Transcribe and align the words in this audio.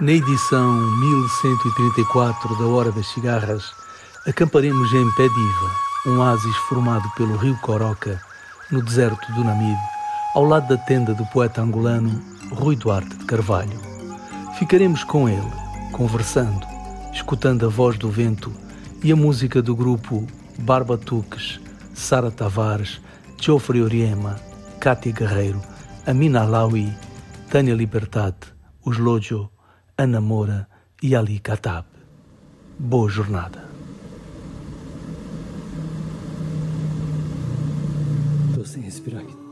Na 0.00 0.12
edição 0.12 0.74
1134 1.00 2.56
da 2.56 2.66
Hora 2.68 2.92
das 2.92 3.08
Cigarras, 3.08 3.72
acamparemos 4.28 4.92
em 4.92 5.10
Pediva, 5.16 5.70
um 6.06 6.18
oásis 6.18 6.54
formado 6.68 7.10
pelo 7.16 7.36
rio 7.36 7.58
Coroca, 7.62 8.22
no 8.70 8.80
deserto 8.80 9.32
do 9.32 9.42
Namibe, 9.42 9.76
ao 10.36 10.44
lado 10.44 10.68
da 10.68 10.76
tenda 10.76 11.12
do 11.14 11.26
poeta 11.26 11.60
angolano 11.62 12.22
Rui 12.52 12.76
Duarte 12.76 13.16
de 13.16 13.24
Carvalho. 13.24 13.76
Ficaremos 14.56 15.02
com 15.02 15.28
ele, 15.28 15.52
conversando, 15.90 16.64
escutando 17.12 17.66
a 17.66 17.68
voz 17.68 17.98
do 17.98 18.08
vento 18.08 18.52
e 19.02 19.10
a 19.10 19.16
música 19.16 19.60
do 19.60 19.74
grupo 19.74 20.24
Barbatuques, 20.60 21.58
Sara 21.92 22.30
Tavares, 22.30 23.00
Geoffrey 23.36 23.82
Oriema, 23.82 24.36
Cátia 24.78 25.10
Guerreiro, 25.10 25.60
Amina 26.06 26.42
Alawi, 26.42 26.96
Tânia 27.50 27.74
Libertate, 27.74 28.54
Os 28.84 28.96
Lojo, 28.96 29.50
Ana 30.00 30.20
Moura 30.20 30.68
e 31.02 31.16
Ali 31.16 31.40
Katab. 31.40 31.84
Boa 32.78 33.08
jornada. 33.08 33.68
Estou 38.48 38.64
sem 38.64 38.82
respirar 38.84 39.22
aqui. 39.22 39.47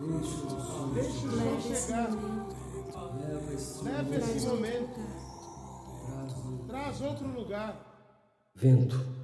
Deixa 0.00 1.26
o 1.26 1.30
sol 1.30 1.60
chegar. 1.60 2.08
Leva 3.82 4.16
esse 4.16 4.46
momento. 4.46 5.00
Traz 6.66 7.00
outro 7.02 7.26
lugar. 7.28 7.74
Vento 8.54 9.19